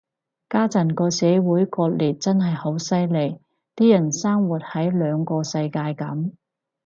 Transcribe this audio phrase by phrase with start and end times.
[0.49, 3.39] 家陣個社會割裂真係好犀利，
[3.75, 6.31] 啲人生活喺兩個世界噉